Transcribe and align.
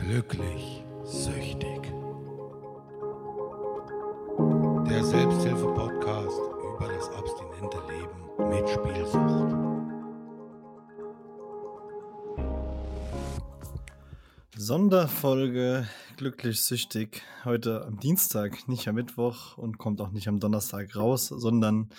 Glücklich 0.00 0.84
süchtig. 1.02 1.92
Der 4.88 5.04
Selbsthilfe-Podcast 5.04 6.38
über 6.62 6.88
das 6.88 7.08
abstinente 7.10 7.78
Leben 7.88 8.48
mit 8.48 8.68
Spielsucht. 8.68 9.56
Sonderfolge 14.56 15.88
Glücklich 16.16 16.62
süchtig. 16.62 17.22
Heute 17.44 17.84
am 17.84 17.98
Dienstag, 17.98 18.68
nicht 18.68 18.86
am 18.86 18.94
Mittwoch 18.94 19.58
und 19.58 19.78
kommt 19.78 20.00
auch 20.00 20.10
nicht 20.10 20.28
am 20.28 20.38
Donnerstag 20.38 20.94
raus, 20.94 21.26
sondern 21.26 21.90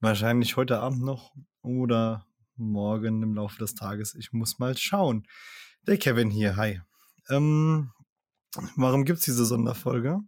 wahrscheinlich 0.00 0.56
heute 0.56 0.80
Abend 0.80 1.02
noch 1.02 1.34
oder 1.62 2.26
morgen 2.56 3.22
im 3.22 3.34
Laufe 3.34 3.58
des 3.58 3.74
Tages. 3.74 4.14
Ich 4.14 4.32
muss 4.32 4.58
mal 4.58 4.76
schauen. 4.76 5.26
Der 5.86 5.96
Kevin 5.96 6.30
hier, 6.30 6.56
hi. 6.56 6.80
Ähm, 7.28 7.92
warum 8.76 9.04
gibt's 9.04 9.24
diese 9.24 9.44
Sonderfolge? 9.44 10.20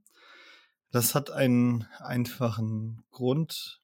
Das 0.91 1.15
hat 1.15 1.31
einen 1.31 1.87
einfachen 1.99 3.05
Grund. 3.11 3.81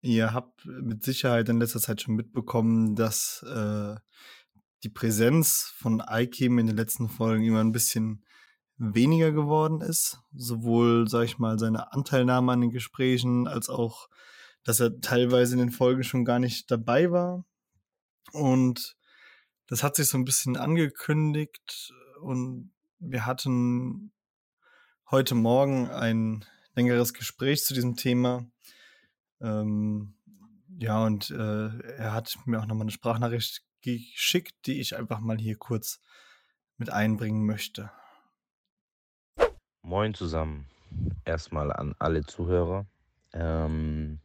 Ihr 0.00 0.32
habt 0.32 0.64
mit 0.64 1.02
Sicherheit 1.02 1.48
in 1.48 1.58
letzter 1.58 1.80
Zeit 1.80 2.00
schon 2.00 2.14
mitbekommen, 2.14 2.96
dass 2.96 3.42
äh, 3.42 3.96
die 4.84 4.88
Präsenz 4.88 5.72
von 5.76 6.00
Aikim 6.00 6.58
in 6.58 6.66
den 6.66 6.76
letzten 6.76 7.08
Folgen 7.08 7.44
immer 7.44 7.60
ein 7.60 7.72
bisschen 7.72 8.24
weniger 8.76 9.32
geworden 9.32 9.80
ist. 9.80 10.20
Sowohl, 10.32 11.08
sag 11.08 11.24
ich 11.24 11.38
mal, 11.38 11.58
seine 11.58 11.92
Anteilnahme 11.92 12.52
an 12.52 12.60
den 12.60 12.70
Gesprächen, 12.70 13.48
als 13.48 13.68
auch, 13.68 14.08
dass 14.62 14.80
er 14.80 15.00
teilweise 15.00 15.54
in 15.54 15.58
den 15.58 15.70
Folgen 15.72 16.04
schon 16.04 16.24
gar 16.24 16.38
nicht 16.38 16.70
dabei 16.70 17.10
war. 17.10 17.44
Und 18.32 18.96
das 19.66 19.82
hat 19.82 19.96
sich 19.96 20.08
so 20.08 20.16
ein 20.16 20.24
bisschen 20.24 20.56
angekündigt 20.56 21.92
und 22.20 22.70
wir 22.98 23.26
hatten 23.26 24.12
heute 25.10 25.34
Morgen 25.34 25.88
ein 25.88 26.44
längeres 26.74 27.14
Gespräch 27.14 27.64
zu 27.64 27.74
diesem 27.74 27.96
Thema. 27.96 28.46
Ähm, 29.40 30.14
ja, 30.78 31.04
und 31.04 31.30
äh, 31.30 31.68
er 31.96 32.12
hat 32.12 32.36
mir 32.44 32.60
auch 32.60 32.66
nochmal 32.66 32.84
eine 32.84 32.90
Sprachnachricht 32.90 33.62
geschickt, 33.82 34.54
die 34.66 34.80
ich 34.80 34.96
einfach 34.96 35.20
mal 35.20 35.38
hier 35.38 35.56
kurz 35.56 36.00
mit 36.76 36.90
einbringen 36.90 37.46
möchte. 37.46 37.90
Moin 39.82 40.14
zusammen. 40.14 40.66
Erstmal 41.24 41.72
an 41.72 41.94
alle 41.98 42.24
Zuhörer. 42.24 42.86
Ähm, 43.32 44.20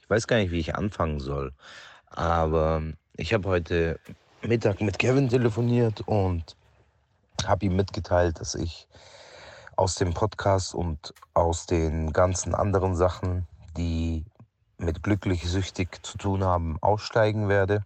ich 0.00 0.08
weiß 0.08 0.26
gar 0.26 0.36
nicht, 0.36 0.50
wie 0.50 0.58
ich 0.58 0.74
anfangen 0.74 1.20
soll, 1.20 1.52
aber 2.06 2.82
ich 3.14 3.32
habe 3.32 3.48
heute 3.48 4.00
Mittag 4.42 4.80
mit 4.80 4.98
Kevin 4.98 5.28
telefoniert 5.28 6.02
und 6.02 6.56
habe 7.46 7.66
ihm 7.66 7.76
mitgeteilt, 7.76 8.40
dass 8.40 8.54
ich 8.54 8.88
aus 9.76 9.94
dem 9.96 10.14
Podcast 10.14 10.74
und 10.74 11.14
aus 11.34 11.66
den 11.66 12.12
ganzen 12.12 12.54
anderen 12.54 12.94
Sachen, 12.94 13.46
die 13.76 14.24
mit 14.78 15.02
glücklich 15.02 15.48
süchtig 15.48 16.04
zu 16.04 16.18
tun 16.18 16.44
haben, 16.44 16.78
aussteigen 16.80 17.48
werde, 17.48 17.84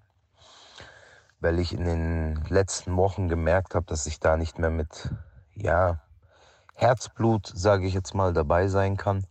weil 1.40 1.58
ich 1.58 1.72
in 1.72 1.84
den 1.84 2.44
letzten 2.48 2.96
Wochen 2.96 3.28
gemerkt 3.28 3.74
habe, 3.74 3.86
dass 3.86 4.06
ich 4.06 4.18
da 4.20 4.36
nicht 4.36 4.58
mehr 4.58 4.70
mit 4.70 5.10
ja, 5.54 6.00
Herzblut, 6.74 7.46
sage 7.54 7.86
ich 7.86 7.94
jetzt 7.94 8.14
mal, 8.14 8.32
dabei 8.32 8.68
sein 8.68 8.96
kann. 8.96 9.26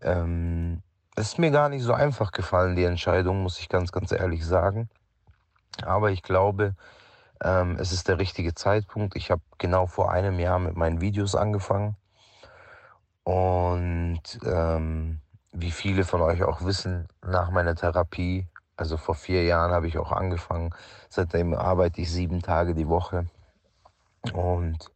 Ähm, 0.00 0.82
ist 1.16 1.38
mir 1.38 1.50
gar 1.50 1.68
nicht 1.68 1.82
so 1.82 1.92
einfach 1.92 2.32
gefallen, 2.32 2.76
die 2.76 2.84
Entscheidung, 2.84 3.42
muss 3.42 3.58
ich 3.58 3.68
ganz, 3.68 3.92
ganz 3.92 4.12
ehrlich 4.12 4.44
sagen. 4.44 4.88
Aber 5.82 6.10
ich 6.10 6.22
glaube, 6.22 6.74
ähm, 7.42 7.76
es 7.78 7.92
ist 7.92 8.08
der 8.08 8.18
richtige 8.18 8.54
Zeitpunkt. 8.54 9.16
Ich 9.16 9.30
habe 9.30 9.42
genau 9.58 9.86
vor 9.86 10.10
einem 10.10 10.38
Jahr 10.38 10.58
mit 10.58 10.76
meinen 10.76 11.00
Videos 11.00 11.34
angefangen. 11.34 11.96
Und 13.24 14.22
ähm, 14.44 15.20
wie 15.52 15.70
viele 15.70 16.04
von 16.04 16.22
euch 16.22 16.42
auch 16.42 16.64
wissen, 16.64 17.08
nach 17.22 17.50
meiner 17.50 17.74
Therapie, 17.74 18.46
also 18.76 18.96
vor 18.96 19.14
vier 19.14 19.44
Jahren 19.44 19.72
habe 19.72 19.88
ich 19.88 19.98
auch 19.98 20.12
angefangen. 20.12 20.70
Seitdem 21.08 21.54
arbeite 21.54 22.00
ich 22.00 22.10
sieben 22.10 22.42
Tage 22.42 22.74
die 22.74 22.88
Woche. 22.88 23.26
Und 24.32 24.90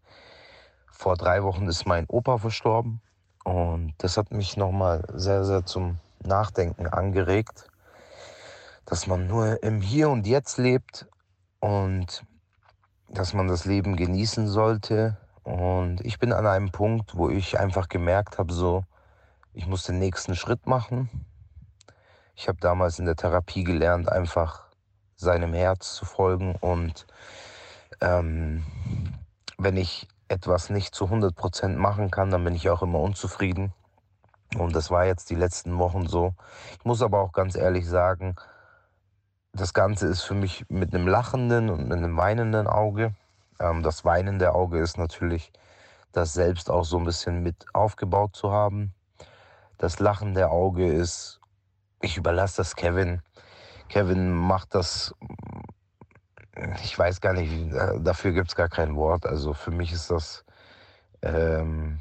vor 0.90 1.16
drei 1.16 1.42
Wochen 1.42 1.66
ist 1.68 1.86
mein 1.86 2.06
Opa 2.06 2.38
verstorben. 2.38 3.00
Und 3.44 3.94
das 3.98 4.16
hat 4.16 4.30
mich 4.30 4.56
nochmal 4.56 5.04
sehr, 5.14 5.44
sehr 5.44 5.66
zum 5.66 5.98
Nachdenken 6.24 6.86
angeregt 6.86 7.68
dass 8.86 9.06
man 9.06 9.26
nur 9.26 9.62
im 9.62 9.80
Hier 9.80 10.10
und 10.10 10.26
Jetzt 10.26 10.58
lebt 10.58 11.06
und 11.60 12.24
dass 13.12 13.34
man 13.34 13.46
das 13.46 13.64
Leben 13.64 13.96
genießen 13.96 14.48
sollte. 14.48 15.16
Und 15.44 16.00
ich 16.04 16.18
bin 16.18 16.32
an 16.32 16.46
einem 16.46 16.70
Punkt, 16.70 17.16
wo 17.16 17.28
ich 17.28 17.58
einfach 17.58 17.88
gemerkt 17.88 18.38
habe, 18.38 18.52
so, 18.52 18.84
ich 19.52 19.66
muss 19.66 19.84
den 19.84 19.98
nächsten 19.98 20.34
Schritt 20.34 20.66
machen. 20.66 21.10
Ich 22.34 22.48
habe 22.48 22.58
damals 22.60 22.98
in 22.98 23.04
der 23.04 23.16
Therapie 23.16 23.64
gelernt, 23.64 24.08
einfach 24.08 24.64
seinem 25.16 25.52
Herz 25.52 25.94
zu 25.94 26.04
folgen. 26.06 26.56
Und 26.56 27.06
ähm, 28.00 28.64
wenn 29.58 29.76
ich 29.76 30.08
etwas 30.28 30.70
nicht 30.70 30.94
zu 30.94 31.04
100% 31.04 31.76
machen 31.76 32.10
kann, 32.10 32.30
dann 32.30 32.44
bin 32.44 32.54
ich 32.54 32.70
auch 32.70 32.82
immer 32.82 33.00
unzufrieden. 33.00 33.74
Und 34.56 34.74
das 34.74 34.90
war 34.90 35.04
jetzt 35.04 35.30
die 35.30 35.34
letzten 35.34 35.78
Wochen 35.78 36.06
so. 36.06 36.34
Ich 36.78 36.84
muss 36.84 37.02
aber 37.02 37.20
auch 37.20 37.32
ganz 37.32 37.56
ehrlich 37.56 37.86
sagen, 37.86 38.36
das 39.52 39.74
Ganze 39.74 40.06
ist 40.06 40.22
für 40.22 40.34
mich 40.34 40.64
mit 40.68 40.94
einem 40.94 41.06
lachenden 41.06 41.68
und 41.68 41.88
mit 41.88 41.98
einem 41.98 42.16
weinenden 42.16 42.66
Auge. 42.66 43.14
Ähm, 43.60 43.82
das 43.82 44.04
weinende 44.04 44.54
Auge 44.54 44.78
ist 44.78 44.98
natürlich, 44.98 45.52
das 46.12 46.32
selbst 46.32 46.70
auch 46.70 46.84
so 46.84 46.98
ein 46.98 47.04
bisschen 47.04 47.42
mit 47.42 47.66
aufgebaut 47.74 48.34
zu 48.34 48.50
haben. 48.50 48.94
Das 49.78 49.98
lachende 49.98 50.50
Auge 50.50 50.86
ist, 50.86 51.40
ich 52.00 52.16
überlasse 52.16 52.58
das 52.58 52.76
Kevin. 52.76 53.22
Kevin 53.88 54.32
macht 54.32 54.74
das, 54.74 55.14
ich 56.82 56.98
weiß 56.98 57.20
gar 57.20 57.32
nicht, 57.32 57.72
dafür 58.00 58.32
gibt 58.32 58.48
es 58.48 58.56
gar 58.56 58.68
kein 58.68 58.96
Wort. 58.96 59.26
Also 59.26 59.52
für 59.52 59.70
mich 59.70 59.92
ist 59.92 60.10
das 60.10 60.44
ähm, 61.22 62.00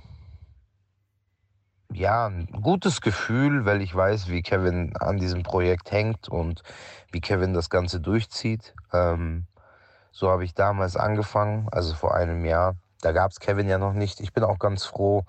ja, 1.94 2.28
ein 2.28 2.48
gutes 2.62 3.02
Gefühl, 3.02 3.66
weil 3.66 3.82
ich 3.82 3.94
weiß, 3.94 4.30
wie 4.30 4.42
Kevin 4.42 4.96
an 4.98 5.18
diesem 5.18 5.44
Projekt 5.44 5.92
hängt 5.92 6.30
und 6.30 6.64
wie 7.12 7.22
Kevin 7.22 7.54
das 7.54 7.70
Ganze 7.70 8.00
durchzieht. 8.00 8.74
Ähm, 8.94 9.46
so 10.12 10.30
habe 10.30 10.44
ich 10.44 10.54
damals 10.54 10.96
angefangen, 10.96 11.68
also 11.72 11.94
vor 11.94 12.16
einem 12.16 12.46
Jahr. 12.46 12.76
Da 13.02 13.12
gab 13.12 13.32
es 13.32 13.40
Kevin 13.40 13.68
ja 13.68 13.78
noch 13.78 13.94
nicht. 13.94 14.20
Ich 14.20 14.34
bin 14.34 14.44
auch 14.44 14.60
ganz 14.60 14.86
froh 14.86 15.26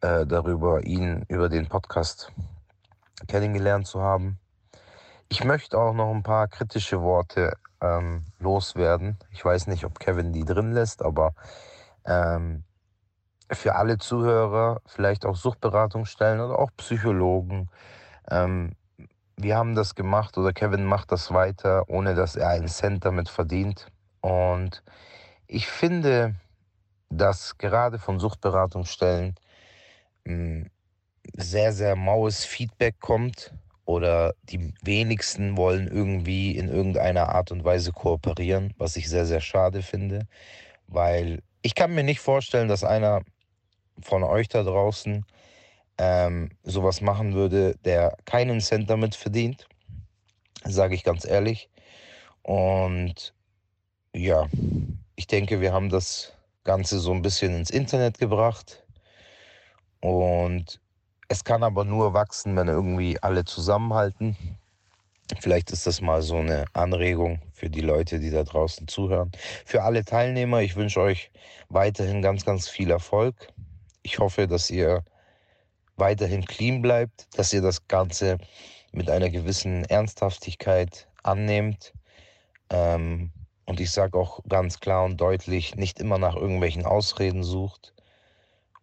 äh, 0.00 0.26
darüber, 0.26 0.84
ihn 0.84 1.24
über 1.28 1.48
den 1.48 1.68
Podcast 1.68 2.32
kennengelernt 3.28 3.86
zu 3.86 4.00
haben. 4.00 4.38
Ich 5.28 5.44
möchte 5.44 5.78
auch 5.78 5.94
noch 5.94 6.10
ein 6.10 6.22
paar 6.22 6.48
kritische 6.48 7.00
Worte 7.00 7.54
ähm, 7.80 8.24
loswerden. 8.38 9.18
Ich 9.30 9.44
weiß 9.44 9.66
nicht, 9.68 9.84
ob 9.84 9.98
Kevin 9.98 10.32
die 10.32 10.44
drin 10.44 10.72
lässt, 10.72 11.02
aber 11.02 11.34
ähm, 12.04 12.64
für 13.54 13.74
alle 13.76 13.98
Zuhörer, 13.98 14.80
vielleicht 14.86 15.24
auch 15.24 15.36
Suchtberatungsstellen 15.36 16.40
oder 16.40 16.58
auch 16.58 16.70
Psychologen. 16.76 17.68
Ähm, 18.30 18.72
wir 19.36 19.56
haben 19.56 19.74
das 19.74 19.94
gemacht 19.94 20.38
oder 20.38 20.52
Kevin 20.52 20.84
macht 20.84 21.12
das 21.12 21.32
weiter, 21.32 21.88
ohne 21.88 22.14
dass 22.14 22.36
er 22.36 22.48
einen 22.50 22.68
Cent 22.68 23.04
damit 23.04 23.28
verdient. 23.28 23.88
Und 24.20 24.82
ich 25.46 25.66
finde, 25.66 26.34
dass 27.10 27.58
gerade 27.58 27.98
von 27.98 28.18
Suchtberatungsstellen 28.20 29.34
hm, 30.24 30.70
sehr, 31.36 31.72
sehr 31.72 31.96
maues 31.96 32.44
Feedback 32.44 33.00
kommt 33.00 33.54
oder 33.84 34.34
die 34.44 34.72
wenigsten 34.82 35.56
wollen 35.56 35.88
irgendwie 35.88 36.56
in 36.56 36.68
irgendeiner 36.68 37.30
Art 37.30 37.50
und 37.50 37.64
Weise 37.64 37.92
kooperieren, 37.92 38.72
was 38.78 38.96
ich 38.96 39.08
sehr, 39.08 39.26
sehr 39.26 39.40
schade 39.40 39.82
finde, 39.82 40.26
weil 40.86 41.42
ich 41.62 41.74
kann 41.74 41.94
mir 41.94 42.04
nicht 42.04 42.20
vorstellen, 42.20 42.68
dass 42.68 42.84
einer 42.84 43.22
von 44.00 44.22
euch 44.22 44.48
da 44.48 44.62
draußen 44.62 45.24
ähm, 45.98 46.50
sowas 46.62 47.00
machen 47.00 47.34
würde, 47.34 47.76
der 47.84 48.16
keinen 48.24 48.60
Cent 48.60 48.90
damit 48.90 49.14
verdient, 49.14 49.66
sage 50.64 50.94
ich 50.94 51.04
ganz 51.04 51.24
ehrlich. 51.24 51.68
Und 52.42 53.34
ja, 54.14 54.48
ich 55.16 55.26
denke, 55.26 55.60
wir 55.60 55.72
haben 55.72 55.88
das 55.88 56.32
Ganze 56.64 56.98
so 56.98 57.12
ein 57.12 57.22
bisschen 57.22 57.54
ins 57.54 57.70
Internet 57.70 58.18
gebracht. 58.18 58.84
Und 60.00 60.80
es 61.28 61.44
kann 61.44 61.62
aber 61.62 61.84
nur 61.84 62.14
wachsen, 62.14 62.56
wenn 62.56 62.68
irgendwie 62.68 63.22
alle 63.22 63.44
zusammenhalten. 63.44 64.36
Vielleicht 65.40 65.70
ist 65.70 65.86
das 65.86 66.02
mal 66.02 66.20
so 66.20 66.36
eine 66.36 66.66
Anregung 66.74 67.40
für 67.52 67.70
die 67.70 67.80
Leute, 67.80 68.20
die 68.20 68.30
da 68.30 68.44
draußen 68.44 68.86
zuhören. 68.88 69.32
Für 69.64 69.82
alle 69.82 70.04
Teilnehmer, 70.04 70.60
ich 70.60 70.76
wünsche 70.76 71.00
euch 71.00 71.30
weiterhin 71.70 72.20
ganz, 72.20 72.44
ganz 72.44 72.68
viel 72.68 72.90
Erfolg. 72.90 73.48
Ich 74.04 74.18
hoffe, 74.18 74.46
dass 74.46 74.70
ihr 74.70 75.02
weiterhin 75.96 76.44
clean 76.44 76.82
bleibt, 76.82 77.26
dass 77.38 77.52
ihr 77.54 77.62
das 77.62 77.88
Ganze 77.88 78.36
mit 78.92 79.08
einer 79.08 79.30
gewissen 79.30 79.84
Ernsthaftigkeit 79.86 81.08
annehmt. 81.22 81.94
Ähm, 82.68 83.32
und 83.64 83.80
ich 83.80 83.90
sage 83.90 84.18
auch 84.18 84.40
ganz 84.46 84.78
klar 84.78 85.04
und 85.04 85.16
deutlich, 85.16 85.74
nicht 85.74 85.98
immer 86.00 86.18
nach 86.18 86.36
irgendwelchen 86.36 86.84
Ausreden 86.84 87.42
sucht 87.42 87.94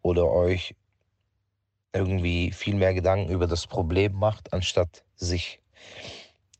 oder 0.01 0.25
euch 0.25 0.75
irgendwie 1.93 2.51
viel 2.51 2.75
mehr 2.75 2.95
Gedanken 2.95 3.31
über 3.31 3.45
das 3.45 3.67
Problem 3.67 4.13
macht, 4.13 4.53
anstatt 4.53 5.03
sich 5.15 5.61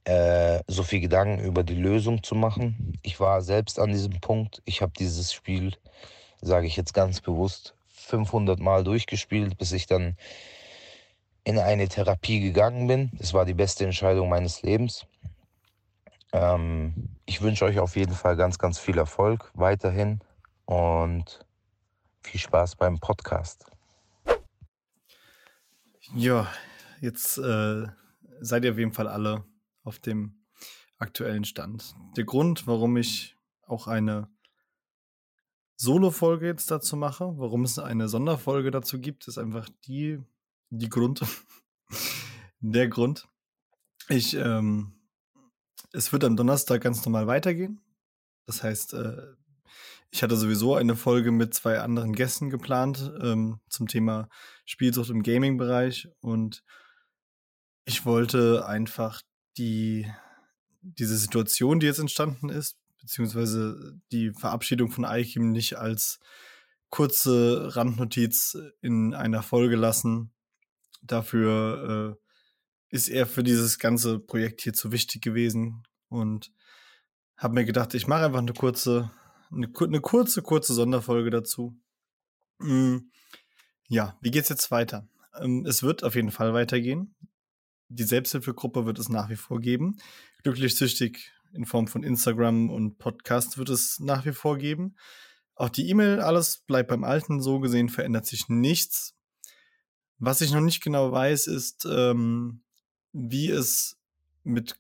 äh, 0.03 0.61
so 0.67 0.83
viel 0.83 0.99
Gedanken 0.99 1.43
über 1.43 1.63
die 1.63 1.75
Lösung 1.75 2.21
zu 2.21 2.35
machen. 2.35 2.99
Ich 3.01 3.19
war 3.19 3.41
selbst 3.41 3.79
an 3.79 3.91
diesem 3.91 4.19
Punkt. 4.19 4.61
Ich 4.65 4.83
habe 4.83 4.93
dieses 4.99 5.33
Spiel, 5.33 5.75
sage 6.41 6.67
ich 6.67 6.75
jetzt 6.75 6.93
ganz 6.93 7.21
bewusst, 7.21 7.73
500 8.03 8.59
Mal 8.59 8.83
durchgespielt, 8.83 9.57
bis 9.57 9.71
ich 9.71 9.85
dann 9.85 10.15
in 11.43 11.57
eine 11.57 11.87
Therapie 11.87 12.39
gegangen 12.39 12.87
bin. 12.87 13.11
Das 13.13 13.33
war 13.33 13.45
die 13.45 13.53
beste 13.53 13.85
Entscheidung 13.85 14.29
meines 14.29 14.61
Lebens. 14.61 15.05
Ähm, 16.33 17.09
ich 17.25 17.41
wünsche 17.41 17.65
euch 17.65 17.79
auf 17.79 17.95
jeden 17.95 18.13
Fall 18.13 18.35
ganz, 18.35 18.57
ganz 18.57 18.79
viel 18.79 18.97
Erfolg 18.97 19.51
weiterhin 19.53 20.19
und 20.65 21.45
viel 22.21 22.39
Spaß 22.39 22.75
beim 22.75 22.99
Podcast. 22.99 23.65
Ja, 26.15 26.47
jetzt 26.99 27.37
äh, 27.37 27.87
seid 28.39 28.65
ihr 28.65 28.71
auf 28.71 28.77
jeden 28.77 28.93
Fall 28.93 29.07
alle 29.07 29.43
auf 29.83 29.99
dem 29.99 30.35
aktuellen 30.97 31.45
Stand. 31.45 31.95
Der 32.15 32.25
Grund, 32.25 32.67
warum 32.67 32.97
ich 32.97 33.35
auch 33.65 33.87
eine 33.87 34.27
Solo-Folge 35.81 36.45
jetzt 36.45 36.69
dazu 36.69 36.95
mache, 36.95 37.33
warum 37.37 37.63
es 37.63 37.79
eine 37.79 38.07
Sonderfolge 38.07 38.69
dazu 38.69 38.99
gibt, 38.99 39.27
ist 39.27 39.39
einfach 39.39 39.67
die, 39.87 40.19
die 40.69 40.89
Grund, 40.89 41.25
der 42.59 42.87
Grund. 42.87 43.27
Ich, 44.07 44.35
ähm, 44.35 44.93
es 45.91 46.13
wird 46.13 46.23
am 46.23 46.35
Donnerstag 46.37 46.81
ganz 46.81 47.03
normal 47.03 47.25
weitergehen. 47.25 47.81
Das 48.45 48.61
heißt, 48.61 48.93
äh, 48.93 49.33
ich 50.11 50.21
hatte 50.21 50.37
sowieso 50.37 50.75
eine 50.75 50.95
Folge 50.95 51.31
mit 51.31 51.55
zwei 51.55 51.79
anderen 51.79 52.13
Gästen 52.13 52.51
geplant 52.51 53.11
ähm, 53.19 53.59
zum 53.67 53.87
Thema 53.87 54.29
Spielsucht 54.65 55.09
im 55.09 55.23
Gaming-Bereich 55.23 56.09
und 56.19 56.63
ich 57.85 58.05
wollte 58.05 58.67
einfach 58.67 59.23
die, 59.57 60.05
diese 60.81 61.17
Situation, 61.17 61.79
die 61.79 61.87
jetzt 61.87 61.97
entstanden 61.97 62.49
ist, 62.49 62.77
beziehungsweise 63.01 63.99
die 64.11 64.31
Verabschiedung 64.31 64.91
von 64.91 65.05
Aikim 65.05 65.51
nicht 65.51 65.77
als 65.77 66.19
kurze 66.89 67.75
Randnotiz 67.75 68.57
in 68.81 69.13
einer 69.13 69.43
Folge 69.43 69.75
lassen. 69.75 70.31
Dafür 71.01 72.17
äh, 72.91 72.95
ist 72.95 73.09
er 73.09 73.25
für 73.25 73.43
dieses 73.43 73.79
ganze 73.79 74.19
Projekt 74.19 74.61
hier 74.61 74.73
zu 74.73 74.91
wichtig 74.91 75.21
gewesen 75.21 75.83
und 76.09 76.51
habe 77.37 77.55
mir 77.55 77.65
gedacht, 77.65 77.93
ich 77.93 78.07
mache 78.07 78.25
einfach 78.25 78.39
eine 78.39 78.53
kurze, 78.53 79.11
eine, 79.51 79.71
eine, 79.79 80.01
kurze, 80.01 80.41
kurze 80.41 80.73
Sonderfolge 80.73 81.29
dazu. 81.29 81.75
Mm, 82.59 82.97
ja, 83.87 84.17
wie 84.21 84.31
geht's 84.31 84.49
jetzt 84.49 84.69
weiter? 84.69 85.07
Ähm, 85.39 85.65
es 85.65 85.81
wird 85.81 86.03
auf 86.03 86.15
jeden 86.15 86.31
Fall 86.31 86.53
weitergehen 86.53 87.15
die 87.91 88.03
Selbsthilfegruppe 88.03 88.85
wird 88.85 88.99
es 88.99 89.09
nach 89.09 89.29
wie 89.29 89.35
vor 89.35 89.59
geben. 89.59 89.97
Glücklich 90.43 90.75
süchtig 90.75 91.33
in 91.53 91.65
Form 91.65 91.87
von 91.87 92.03
Instagram 92.03 92.69
und 92.69 92.97
Podcast 92.97 93.57
wird 93.57 93.69
es 93.69 93.99
nach 93.99 94.25
wie 94.25 94.33
vor 94.33 94.57
geben. 94.57 94.95
Auch 95.55 95.69
die 95.69 95.89
E-Mail, 95.89 96.19
alles 96.21 96.63
bleibt 96.65 96.89
beim 96.89 97.03
Alten. 97.03 97.41
So 97.41 97.59
gesehen 97.59 97.89
verändert 97.89 98.25
sich 98.25 98.49
nichts. 98.49 99.15
Was 100.17 100.41
ich 100.41 100.51
noch 100.51 100.61
nicht 100.61 100.83
genau 100.83 101.11
weiß, 101.11 101.47
ist, 101.47 101.87
ähm, 101.89 102.61
wie 103.11 103.49
es 103.49 103.97
mit, 104.43 104.75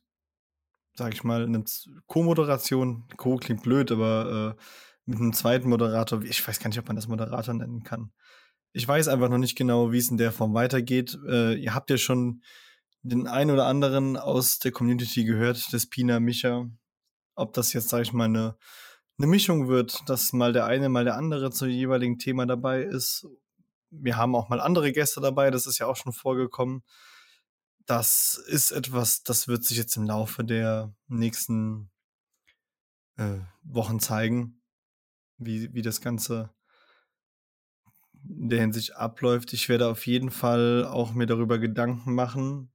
sag 0.93 1.13
ich 1.13 1.23
mal, 1.23 1.43
einer 1.43 1.63
Co-Moderation, 2.07 3.07
Co 3.17 3.37
klingt 3.37 3.63
blöd, 3.63 3.91
aber 3.91 4.55
äh, 4.57 4.61
mit 5.05 5.19
einem 5.19 5.33
zweiten 5.33 5.67
Moderator, 5.67 6.21
ich 6.23 6.47
weiß 6.47 6.59
gar 6.59 6.69
nicht, 6.69 6.79
ob 6.79 6.87
man 6.87 6.95
das 6.95 7.07
Moderator 7.07 7.53
nennen 7.53 7.83
kann. 7.83 8.11
Ich 8.71 8.87
weiß 8.87 9.07
einfach 9.07 9.29
noch 9.29 9.37
nicht 9.37 9.57
genau, 9.57 9.91
wie 9.91 9.97
es 9.97 10.09
in 10.09 10.17
der 10.17 10.31
Form 10.31 10.53
weitergeht. 10.53 11.17
Äh, 11.27 11.55
ihr 11.55 11.73
habt 11.73 11.89
ja 11.89 11.97
schon 11.97 12.41
den 13.03 13.27
einen 13.27 13.51
oder 13.51 13.65
anderen 13.65 14.17
aus 14.17 14.59
der 14.59 14.71
Community 14.71 15.23
gehört, 15.23 15.71
des 15.73 15.89
Pina 15.89 16.19
Micha. 16.19 16.69
Ob 17.35 17.53
das 17.53 17.73
jetzt, 17.73 17.89
sage 17.89 18.03
ich 18.03 18.13
mal, 18.13 18.25
eine, 18.25 18.57
eine 19.17 19.27
Mischung 19.27 19.67
wird, 19.67 20.07
dass 20.07 20.33
mal 20.33 20.53
der 20.53 20.65
eine, 20.65 20.89
mal 20.89 21.05
der 21.05 21.15
andere 21.15 21.51
zu 21.51 21.65
jeweiligen 21.65 22.19
Thema 22.19 22.45
dabei 22.45 22.83
ist. 22.83 23.27
Wir 23.89 24.17
haben 24.17 24.35
auch 24.35 24.49
mal 24.49 24.59
andere 24.59 24.91
Gäste 24.91 25.21
dabei, 25.21 25.51
das 25.51 25.65
ist 25.65 25.79
ja 25.79 25.87
auch 25.87 25.95
schon 25.95 26.13
vorgekommen. 26.13 26.83
Das 27.85 28.41
ist 28.47 28.71
etwas, 28.71 29.23
das 29.23 29.47
wird 29.47 29.63
sich 29.63 29.77
jetzt 29.77 29.97
im 29.97 30.05
Laufe 30.05 30.43
der 30.43 30.93
nächsten 31.07 31.89
äh, 33.17 33.39
Wochen 33.63 33.99
zeigen, 33.99 34.61
wie, 35.37 35.73
wie 35.73 35.81
das 35.81 35.99
Ganze 35.99 36.53
in 38.23 38.49
der 38.49 38.61
Hinsicht 38.61 38.95
abläuft. 38.95 39.53
Ich 39.53 39.67
werde 39.67 39.87
auf 39.87 40.05
jeden 40.05 40.29
Fall 40.29 40.85
auch 40.85 41.13
mir 41.13 41.25
darüber 41.25 41.57
Gedanken 41.57 42.13
machen, 42.13 42.71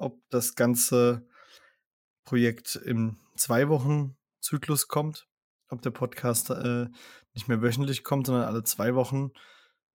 ob 0.00 0.18
das 0.30 0.54
ganze 0.54 1.26
Projekt 2.24 2.76
im 2.76 3.18
zwei 3.36 3.68
Wochen 3.68 4.16
Zyklus 4.40 4.88
kommt, 4.88 5.28
ob 5.68 5.82
der 5.82 5.90
Podcast 5.90 6.50
äh, 6.50 6.88
nicht 7.34 7.48
mehr 7.48 7.62
wöchentlich 7.62 8.02
kommt, 8.02 8.26
sondern 8.26 8.44
alle 8.44 8.64
zwei 8.64 8.94
Wochen. 8.94 9.30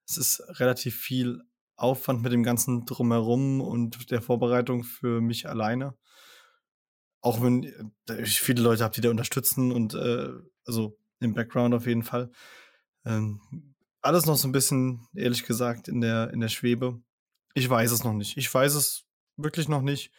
Es 0.07 0.17
ist 0.17 0.41
relativ 0.59 0.95
viel 0.95 1.41
Aufwand 1.75 2.21
mit 2.21 2.31
dem 2.31 2.43
ganzen 2.43 2.85
drumherum 2.85 3.61
und 3.61 4.11
der 4.11 4.21
Vorbereitung 4.21 4.83
für 4.83 5.21
mich 5.21 5.49
alleine. 5.49 5.95
Auch 7.21 7.41
wenn 7.41 7.63
äh, 8.07 8.21
ich 8.21 8.39
viele 8.39 8.61
Leute 8.61 8.83
habe, 8.83 8.93
die 8.93 9.01
da 9.01 9.09
unterstützen 9.09 9.71
und 9.71 9.95
äh, 9.95 10.29
also 10.65 10.97
im 11.19 11.33
Background 11.33 11.73
auf 11.73 11.87
jeden 11.87 12.03
Fall. 12.03 12.31
Ähm, 13.05 13.41
alles 14.01 14.27
noch 14.27 14.37
so 14.37 14.47
ein 14.47 14.51
bisschen, 14.51 15.07
ehrlich 15.15 15.45
gesagt, 15.45 15.87
in 15.87 15.99
der, 15.99 16.31
in 16.31 16.39
der 16.39 16.49
Schwebe. 16.49 17.01
Ich 17.55 17.67
weiß 17.67 17.91
es 17.91 18.03
noch 18.03 18.13
nicht. 18.13 18.37
Ich 18.37 18.53
weiß 18.53 18.75
es 18.75 19.05
wirklich 19.37 19.67
noch 19.67 19.81
nicht. 19.81 20.11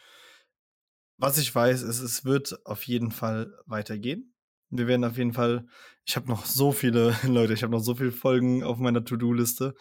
Was 1.18 1.38
ich 1.38 1.54
weiß, 1.54 1.82
ist, 1.82 2.00
es 2.00 2.24
wird 2.24 2.66
auf 2.66 2.82
jeden 2.86 3.10
Fall 3.10 3.52
weitergehen. 3.66 4.34
Wir 4.70 4.86
werden 4.86 5.04
auf 5.04 5.16
jeden 5.16 5.32
Fall, 5.32 5.66
ich 6.04 6.16
habe 6.16 6.28
noch 6.28 6.44
so 6.44 6.72
viele 6.72 7.16
Leute, 7.26 7.54
ich 7.54 7.62
habe 7.62 7.72
noch 7.72 7.82
so 7.82 7.94
viele 7.94 8.12
Folgen 8.12 8.62
auf 8.62 8.78
meiner 8.78 9.04
To-Do-Liste. 9.04 9.74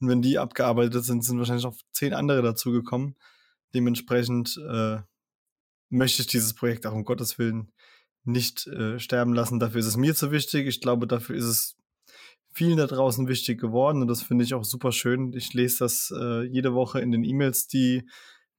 Und 0.00 0.08
wenn 0.08 0.22
die 0.22 0.38
abgearbeitet 0.38 1.04
sind, 1.04 1.24
sind 1.24 1.38
wahrscheinlich 1.38 1.64
noch 1.64 1.76
zehn 1.92 2.12
andere 2.12 2.42
dazugekommen. 2.42 3.16
Dementsprechend 3.74 4.56
äh, 4.68 4.98
möchte 5.88 6.22
ich 6.22 6.28
dieses 6.28 6.54
Projekt 6.54 6.86
auch 6.86 6.92
um 6.92 7.04
Gottes 7.04 7.38
Willen 7.38 7.72
nicht 8.24 8.66
äh, 8.66 8.98
sterben 8.98 9.32
lassen. 9.32 9.58
Dafür 9.58 9.80
ist 9.80 9.86
es 9.86 9.96
mir 9.96 10.14
zu 10.14 10.30
wichtig. 10.30 10.66
Ich 10.66 10.80
glaube, 10.80 11.06
dafür 11.06 11.36
ist 11.36 11.44
es 11.44 11.76
vielen 12.52 12.78
da 12.78 12.86
draußen 12.86 13.28
wichtig 13.28 13.60
geworden 13.60 14.00
und 14.00 14.08
das 14.08 14.22
finde 14.22 14.44
ich 14.44 14.54
auch 14.54 14.64
super 14.64 14.90
schön. 14.90 15.32
Ich 15.34 15.52
lese 15.52 15.80
das 15.80 16.12
äh, 16.16 16.42
jede 16.44 16.72
Woche 16.72 17.00
in 17.00 17.12
den 17.12 17.22
E-Mails, 17.22 17.66
die 17.66 18.08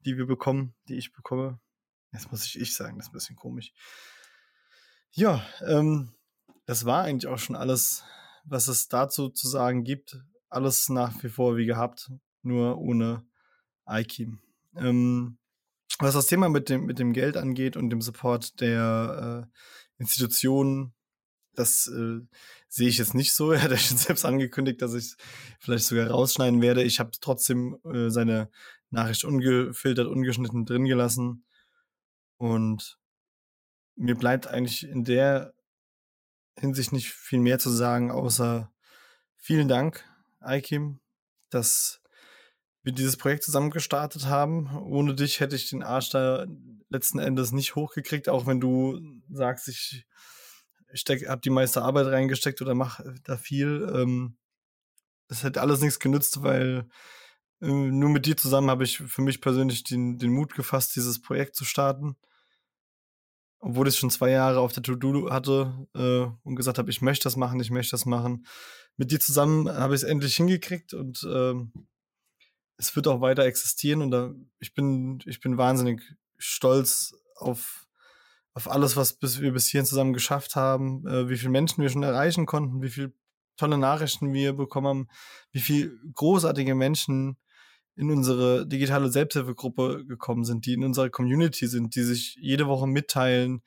die 0.05 0.17
wir 0.17 0.27
bekommen, 0.27 0.73
die 0.87 0.95
ich 0.95 1.13
bekomme. 1.13 1.59
Jetzt 2.11 2.31
muss 2.31 2.45
ich 2.45 2.59
ich 2.59 2.75
sagen, 2.75 2.97
das 2.97 3.07
ist 3.07 3.09
ein 3.11 3.13
bisschen 3.13 3.35
komisch. 3.35 3.73
Ja, 5.11 5.45
ähm, 5.65 6.13
das 6.65 6.85
war 6.85 7.03
eigentlich 7.03 7.27
auch 7.27 7.39
schon 7.39 7.55
alles, 7.55 8.03
was 8.43 8.67
es 8.67 8.87
dazu 8.87 9.29
zu 9.29 9.47
sagen 9.47 9.83
gibt. 9.83 10.17
Alles 10.49 10.89
nach 10.89 11.23
wie 11.23 11.29
vor 11.29 11.57
wie 11.57 11.65
gehabt, 11.65 12.11
nur 12.41 12.77
ohne 12.77 13.25
Aikim. 13.85 14.39
Ähm, 14.75 15.37
was 15.99 16.13
das 16.13 16.27
Thema 16.27 16.49
mit 16.49 16.69
dem, 16.69 16.85
mit 16.85 16.99
dem 16.99 17.13
Geld 17.13 17.37
angeht 17.37 17.75
und 17.75 17.89
dem 17.89 18.01
Support 18.01 18.61
der 18.61 19.47
äh, 19.47 20.01
Institutionen, 20.01 20.93
das 21.55 21.87
äh, 21.87 22.19
sehe 22.69 22.87
ich 22.87 22.99
jetzt 22.99 23.15
nicht 23.15 23.33
so. 23.33 23.51
Er 23.53 23.63
hat 23.63 23.71
ja 23.71 23.77
schon 23.77 23.97
selbst 23.97 24.25
angekündigt, 24.25 24.81
dass 24.81 24.93
ich 24.93 25.05
es 25.05 25.17
vielleicht 25.59 25.85
sogar 25.85 26.09
rausschneiden 26.09 26.61
werde. 26.61 26.83
Ich 26.83 26.99
habe 26.99 27.11
trotzdem 27.19 27.77
äh, 27.85 28.09
seine 28.09 28.49
Nachricht 28.89 29.23
ungefiltert, 29.25 30.07
ungeschnitten 30.07 30.65
drin 30.65 30.85
gelassen. 30.85 31.45
Und 32.37 32.97
mir 33.95 34.15
bleibt 34.15 34.47
eigentlich 34.47 34.87
in 34.87 35.03
der 35.03 35.53
Hinsicht 36.59 36.91
nicht 36.91 37.11
viel 37.11 37.39
mehr 37.39 37.59
zu 37.59 37.69
sagen, 37.69 38.11
außer 38.11 38.71
vielen 39.35 39.67
Dank, 39.67 40.03
Aikim, 40.39 40.99
dass 41.49 42.01
wir 42.83 42.93
dieses 42.93 43.17
Projekt 43.17 43.43
zusammen 43.43 43.69
gestartet 43.69 44.27
haben. 44.27 44.75
Ohne 44.77 45.13
dich 45.13 45.39
hätte 45.39 45.55
ich 45.55 45.69
den 45.69 45.83
Arsch 45.83 46.09
da 46.09 46.45
letzten 46.89 47.19
Endes 47.19 47.51
nicht 47.51 47.75
hochgekriegt, 47.75 48.29
auch 48.29 48.47
wenn 48.47 48.61
du 48.61 48.99
sagst, 49.29 49.67
ich 49.67 50.07
steck, 50.93 51.27
hab 51.27 51.41
die 51.41 51.49
meiste 51.49 51.81
Arbeit 51.81 52.07
reingesteckt 52.07 52.61
oder 52.61 52.75
mach 52.75 53.01
da 53.23 53.37
viel. 53.37 53.91
Ähm, 53.93 54.37
das 55.27 55.43
hätte 55.43 55.61
alles 55.61 55.81
nichts 55.81 55.99
genützt, 55.99 56.43
weil 56.43 56.87
nur 57.59 58.09
mit 58.09 58.25
dir 58.25 58.37
zusammen 58.37 58.69
habe 58.69 58.83
ich 58.83 58.97
für 58.97 59.21
mich 59.21 59.41
persönlich 59.41 59.83
den, 59.83 60.17
den 60.17 60.31
Mut 60.31 60.53
gefasst, 60.53 60.95
dieses 60.95 61.21
Projekt 61.21 61.55
zu 61.55 61.65
starten. 61.65 62.15
Obwohl 63.59 63.87
ich 63.87 63.95
es 63.95 63.99
schon 63.99 64.11
zwei 64.11 64.29
Jahre 64.29 64.59
auf 64.59 64.73
der 64.73 64.83
To-Do 64.83 65.31
hatte 65.31 65.87
äh, 65.95 66.27
und 66.47 66.55
gesagt 66.55 66.77
habe, 66.77 66.91
ich 66.91 67.01
möchte 67.01 67.23
das 67.23 67.35
machen, 67.35 67.59
ich 67.59 67.71
möchte 67.71 67.91
das 67.91 68.05
machen. 68.05 68.45
Mit 68.97 69.11
dir 69.11 69.19
zusammen 69.19 69.67
habe 69.67 69.95
ich 69.95 70.03
es 70.03 70.07
endlich 70.07 70.35
hingekriegt 70.35 70.93
und 70.93 71.23
äh, 71.23 71.55
es 72.77 72.95
wird 72.95 73.07
auch 73.07 73.21
weiter 73.21 73.43
existieren 73.45 74.03
und 74.03 74.11
da, 74.11 74.31
ich 74.59 74.75
bin, 74.75 75.19
ich 75.25 75.39
bin 75.39 75.57
wahnsinnig 75.57 76.01
stolz 76.37 77.15
auf, 77.35 77.87
auf 78.53 78.69
alles, 78.69 78.95
was 78.95 79.13
bis, 79.13 79.41
wir 79.41 79.51
bis 79.51 79.67
hierhin 79.67 79.87
zusammen 79.87 80.13
geschafft 80.13 80.55
haben, 80.55 81.07
äh, 81.07 81.27
wie 81.27 81.37
viele 81.37 81.49
Menschen 81.49 81.81
wir 81.81 81.89
schon 81.89 82.03
erreichen 82.03 82.45
konnten, 82.45 82.83
wie 82.83 82.89
viele 82.89 83.13
tolle 83.55 83.79
Nachrichten 83.79 84.33
wir 84.33 84.53
bekommen 84.53 84.87
haben, 84.87 85.07
wie 85.51 85.59
viele 85.59 85.97
großartige 86.13 86.75
Menschen 86.75 87.37
in 87.97 88.11
unsere 88.11 88.67
digitale 88.67 89.09
Selbsthilfegruppe 89.09 90.05
gekommen 90.05 90.45
sind, 90.45 90.65
die 90.65 90.73
in 90.73 90.83
unserer 90.83 91.09
Community 91.09 91.67
sind, 91.67 91.95
die 91.95 92.03
sich 92.03 92.37
jede 92.39 92.67
Woche 92.67 92.87
mitteilen, 92.87 93.63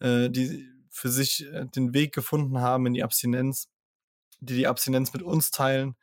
äh, 0.00 0.28
die 0.28 0.68
für 0.90 1.08
sich 1.08 1.46
äh, 1.46 1.66
den 1.66 1.94
Weg 1.94 2.14
gefunden 2.14 2.60
haben 2.60 2.86
in 2.86 2.94
die 2.94 3.02
Abstinenz, 3.02 3.68
die 4.40 4.56
die 4.56 4.66
Abstinenz 4.66 5.14
mit 5.14 5.22
uns 5.22 5.50
teilen. 5.50 5.96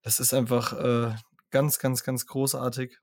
Das 0.00 0.20
ist 0.20 0.32
einfach 0.32 0.72
äh, 0.72 1.14
ganz, 1.50 1.78
ganz, 1.78 2.02
ganz 2.02 2.26
großartig. 2.26 2.98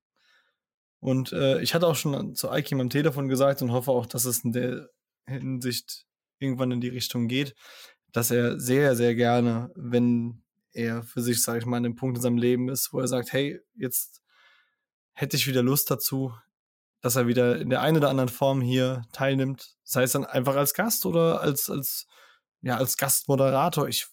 Und 1.00 1.32
äh, 1.32 1.62
ich 1.62 1.76
hatte 1.76 1.88
auch 1.88 1.96
schon 1.96 2.36
zu 2.36 2.50
Aikim 2.50 2.82
am 2.82 2.90
Telefon 2.90 3.30
gesagt 3.30 3.62
und 3.62 3.72
hoffe 3.72 3.92
auch, 3.92 4.08
dass 4.08 4.26
es 4.26 4.44
in 4.44 4.52
der 4.52 4.90
Hinsicht 5.28 6.08
irgendwann 6.40 6.72
in 6.72 6.82
die 6.82 6.90
Richtung 6.90 7.28
geht, 7.28 7.54
dass 8.12 8.32
er 8.32 8.60
sehr, 8.60 8.96
sehr 8.96 9.14
gerne, 9.14 9.72
wenn 9.76 10.42
er 10.74 11.04
für 11.04 11.22
sich, 11.22 11.42
sage 11.42 11.60
ich 11.60 11.66
mal, 11.66 11.78
an 11.78 11.84
dem 11.84 11.96
Punkt 11.96 12.18
in 12.18 12.22
seinem 12.22 12.38
Leben 12.38 12.70
ist, 12.70 12.94
wo 12.94 13.00
er 13.00 13.08
sagt, 13.08 13.34
hey, 13.34 13.60
jetzt 13.76 14.22
hätte 15.14 15.38
ich 15.38 15.48
wieder 15.48 15.64
Lust 15.64 15.90
dazu, 15.92 16.34
dass 17.02 17.16
er 17.16 17.28
wieder 17.28 17.60
in 17.60 17.70
der 17.70 17.82
einen 17.82 17.98
oder 17.98 18.10
anderen 18.10 18.30
Form 18.30 18.62
hier 18.62 19.04
teilnimmt. 19.12 19.78
Sei 19.84 20.04
es 20.04 20.12
dann 20.12 20.26
einfach 20.26 20.56
als 20.56 20.74
Gast 20.74 21.06
oder 21.06 21.42
als, 21.42 21.70
als, 21.70 22.08
ja, 22.62 22.78
als 22.78 22.98
Gastmoderator. 22.98 23.88
Ich, 23.88 24.08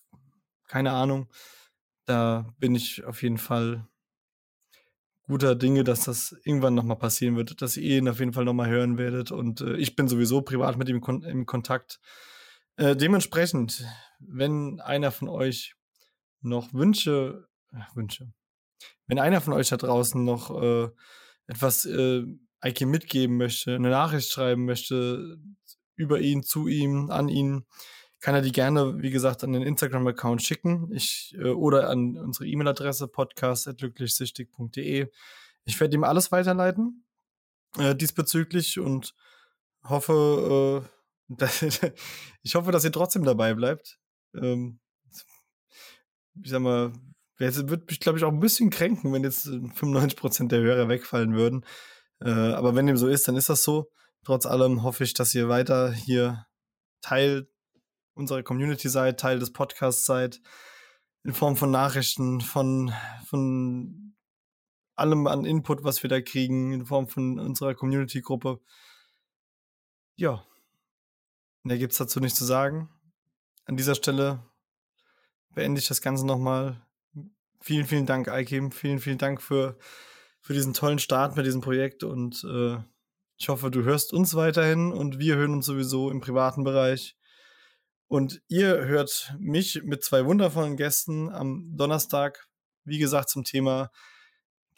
keine 0.69 0.93
Ahnung. 0.93 1.29
Da 2.05 2.53
bin 2.59 2.75
ich 2.75 3.05
auf 3.05 3.23
jeden 3.23 3.39
Fall 3.39 3.89
guter 5.27 5.57
Dinge, 5.57 5.83
dass 5.83 6.05
das 6.05 6.37
irgendwann 6.45 6.75
nochmal 6.75 6.99
passieren 6.99 7.37
wird, 7.37 7.61
dass 7.61 7.77
ihr 7.77 7.99
ihn 7.99 8.09
auf 8.09 8.21
jeden 8.21 8.33
Fall 8.33 8.45
nochmal 8.45 8.69
hören 8.69 8.97
werdet. 8.99 9.33
Und 9.33 9.61
äh, 9.61 9.77
ich 9.77 9.97
bin 9.97 10.09
sowieso 10.09 10.43
privat 10.43 10.77
mit 10.77 10.89
ihm 10.89 11.01
kon 11.01 11.23
im 11.23 11.47
Kontakt. 11.47 11.99
Äh, 12.77 12.95
dementsprechend, 12.95 13.85
wenn 14.21 14.81
einer 14.81 15.11
von 15.11 15.29
euch 15.29 15.75
noch 16.47 16.73
Wünsche, 16.73 17.49
äh, 17.73 17.81
Wünsche, 17.95 18.33
wenn 19.07 19.19
einer 19.19 19.41
von 19.41 19.53
euch 19.53 19.69
da 19.69 19.77
draußen 19.77 20.25
noch 20.25 20.63
äh, 20.63 20.89
etwas 21.47 21.85
äh, 21.85 22.25
Eike 22.61 22.87
mitgeben 22.87 23.37
möchte, 23.37 23.75
eine 23.75 23.91
Nachricht 23.91 24.31
schreiben 24.31 24.65
möchte 24.65 25.39
über 25.95 26.21
ihn, 26.21 26.43
zu 26.43 26.69
ihm, 26.69 27.11
an 27.11 27.29
ihn, 27.29 27.67
kann 28.21 28.35
er 28.35 28.43
die 28.43 28.53
gerne, 28.53 29.03
wie 29.03 29.11
gesagt, 29.11 29.45
an 29.45 29.53
den 29.53 29.63
Instagram-Account 29.63 30.43
schicken. 30.43 30.91
Ich, 30.93 31.35
äh, 31.39 31.51
oder 31.51 31.91
an 31.91 32.17
unsere 32.17 32.47
E-Mail-Adresse 32.47 33.09
podcast.glücklichsüchtig.de. 33.09 35.11
Ich 35.65 35.81
werde 35.81 35.95
ihm 35.95 36.05
alles 36.05 36.33
weiterleiten 36.33 37.07
äh, 37.79 37.95
diesbezüglich 37.95 38.79
und 38.79 39.15
hoffe, 39.85 40.85
äh, 40.85 40.89
dass, 41.29 41.63
ich 42.43 42.55
hoffe, 42.55 42.73
dass 42.73 42.85
ihr 42.85 42.93
trotzdem 42.93 43.25
dabei 43.25 43.55
bleibt. 43.55 43.99
Ähm, 44.35 44.81
ich 46.43 46.51
sag 46.51 46.61
mal, 46.61 46.93
es 47.39 47.69
wird 47.69 47.89
mich, 47.89 48.01
glaube 48.01 48.19
ich, 48.19 48.25
auch 48.25 48.33
ein 48.33 48.41
bisschen 48.41 48.71
kränken, 48.71 49.13
wenn 49.13 49.23
jetzt 49.23 49.47
95% 49.47 50.49
der 50.49 50.61
Hörer 50.61 50.89
wegfallen 50.89 51.35
würden. 51.35 51.65
Äh, 52.21 52.31
aber 52.31 52.75
wenn 52.75 52.87
dem 52.87 52.97
so 52.97 53.09
ist, 53.09 53.29
dann 53.29 53.37
ist 53.37 53.49
das 53.49 53.63
so. 53.63 53.91
Trotz 54.25 54.47
allem 54.47 54.83
hoffe 54.83 55.05
ich, 55.05 55.15
dass 55.15 55.35
ihr 55.35 55.49
weiter 55.49 55.93
hier 55.93 56.47
Teil 57.03 57.49
unserer 58.15 58.43
Community 58.43 58.89
seid, 58.89 59.21
Teil 59.21 59.39
des 59.39 59.53
Podcasts 59.53 60.07
seid, 60.07 60.41
in 61.23 61.35
Form 61.35 61.57
von 61.57 61.71
Nachrichten, 61.71 62.41
von, 62.41 62.93
von 63.27 64.17
allem 64.95 65.27
an 65.27 65.45
Input, 65.45 65.85
was 65.85 66.03
wir 66.03 66.09
da 66.09 66.21
kriegen, 66.21 66.73
in 66.73 66.87
Form 66.87 67.09
von 67.09 67.39
unserer 67.39 67.75
Community-Gruppe. 67.75 68.61
Ja, 70.17 70.45
mehr 71.63 71.79
gibt's 71.79 71.99
dazu 71.99 72.21
nicht 72.21 72.35
zu 72.35 72.45
sagen. 72.45 72.89
An 73.67 73.77
dieser 73.77 73.95
Stelle 73.95 74.43
beende 75.57 75.81
ich 75.81 75.89
das 75.89 76.03
Ganze 76.03 76.25
nochmal. 76.25 76.87
Vielen, 77.61 77.87
vielen 77.87 78.07
Dank, 78.07 78.29
Aikim. 78.29 78.71
Vielen, 78.71 79.01
vielen 79.01 79.19
Dank 79.19 79.43
für, 79.43 79.79
für 80.41 80.53
diesen 80.53 80.75
tollen 80.75 81.01
Start 81.01 81.35
mit 81.35 81.47
diesem 81.47 81.63
Projekt 81.63 82.05
und 82.05 82.45
äh, 82.45 82.77
ich 83.39 83.49
hoffe, 83.49 83.71
du 83.71 83.83
hörst 83.83 84.13
uns 84.13 84.35
weiterhin 84.35 84.93
und 84.93 85.19
wir 85.19 85.37
hören 85.37 85.55
uns 85.55 85.67
sowieso 85.67 86.11
im 86.11 86.21
privaten 86.21 86.63
Bereich. 86.63 87.17
Und 88.07 88.41
ihr 88.49 88.85
hört 88.85 89.35
mich 89.39 89.83
mit 89.83 90.05
zwei 90.05 90.27
wundervollen 90.27 90.77
Gästen 90.77 91.31
am 91.31 91.75
Donnerstag, 91.77 92.47
wie 92.85 92.99
gesagt, 92.99 93.31
zum 93.31 93.43
Thema 93.43 93.91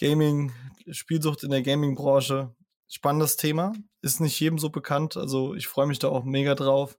Gaming, 0.01 0.53
Spielsucht 0.91 1.43
in 1.43 1.51
der 1.51 1.63
Gaming-Branche. 1.63 2.55
Spannendes 2.87 3.37
Thema, 3.37 3.75
ist 4.01 4.21
nicht 4.21 4.39
jedem 4.41 4.59
so 4.59 4.71
bekannt, 4.71 5.17
also 5.17 5.55
ich 5.55 5.67
freue 5.67 5.87
mich 5.87 5.99
da 5.99 6.09
auch 6.09 6.25
mega 6.25 6.55
drauf. 6.55 6.97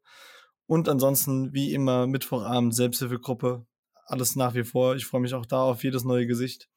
Und 0.67 0.87
ansonsten, 0.87 1.51
wie 1.51 1.73
immer, 1.73 2.05
Mittwochabend, 2.05 2.75
Selbsthilfegruppe, 2.75 3.65
alles 4.09 4.35
nach 4.35 4.53
wie 4.53 4.63
vor. 4.63 4.95
Ich 4.95 5.05
freue 5.05 5.21
mich 5.21 5.33
auch 5.33 5.45
da 5.45 5.61
auf 5.61 5.83
jedes 5.83 6.03
neue 6.03 6.27
Gesicht. 6.27 6.69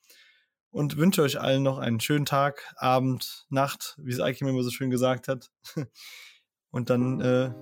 Und 0.71 0.97
wünsche 0.97 1.23
euch 1.23 1.39
allen 1.39 1.63
noch 1.63 1.79
einen 1.79 2.01
schönen 2.01 2.25
Tag, 2.25 2.75
Abend, 2.77 3.47
Nacht, 3.51 3.95
wie 3.99 4.13
es 4.13 4.21
Aikim 4.21 4.49
immer 4.49 4.63
so 4.63 4.71
schön 4.71 4.91
gesagt 4.91 5.29
hat. 5.29 5.51
Und 6.71 6.89
dann 6.89 7.21
äh, 7.21 7.53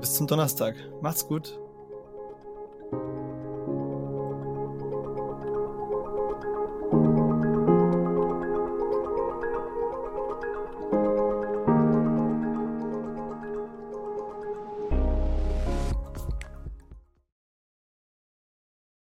bis 0.00 0.14
zum 0.14 0.26
Donnerstag. 0.26 0.76
Macht's 1.02 1.26
gut. 1.26 1.58